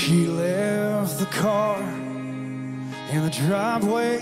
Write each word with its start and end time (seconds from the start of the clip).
She 0.00 0.26
left 0.26 1.18
the 1.18 1.26
car 1.26 1.78
in 3.12 3.20
the 3.22 3.28
driveway. 3.28 4.18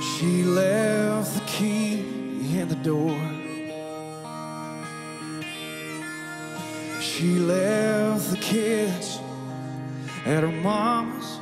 She 0.00 0.44
left 0.44 1.34
the 1.34 1.44
key 1.44 1.98
in 2.56 2.68
the 2.68 2.76
door. 2.76 3.18
She 7.00 7.40
left 7.40 8.30
the 8.30 8.36
kids 8.36 9.18
at 10.24 10.44
her 10.44 10.52
mama's 10.62 11.40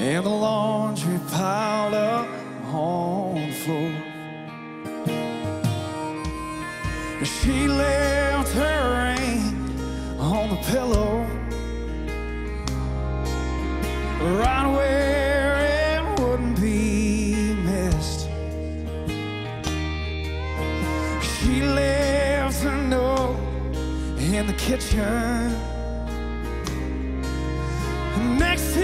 and 0.00 0.26
the 0.26 0.36
laundry 0.46 1.20
piled 1.30 1.94
up 1.94 2.28
on 2.74 3.34
the 3.36 3.52
floor. 3.62 3.92
She 7.24 7.68
left 7.68 8.05
right 14.20 14.66
where 14.72 15.98
it 15.98 16.20
wouldn't 16.20 16.60
be 16.60 17.54
missed. 17.54 18.28
She 21.22 21.62
left 21.62 22.64
a 22.64 22.76
note 22.88 23.36
in 24.18 24.46
the 24.46 24.54
kitchen 24.54 25.54
next 28.38 28.74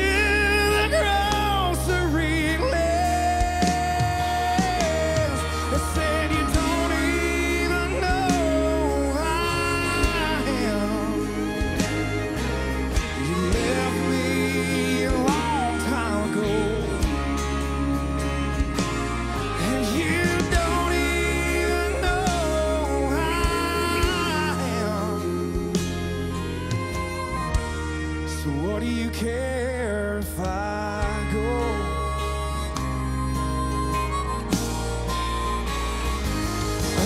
So 28.43 28.51
what 28.51 28.81
do 28.81 28.87
you 28.87 29.09
care 29.11 30.19
if 30.19 30.41
I 30.41 31.05
go? 31.33 31.49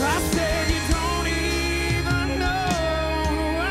I 0.03 0.19
said 0.33 0.71
you 0.71 0.81
don't 0.95 1.29
even 1.29 2.39
know 2.39 2.71
who 3.29 3.43
I 3.61 3.69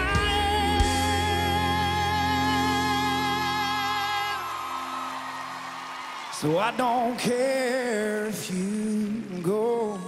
am. 6.30 6.33
So 6.33 6.47
I 6.59 6.69
don't 6.77 7.17
care 7.17 8.27
if 8.27 8.52
you 8.52 9.23
go. 9.41 10.05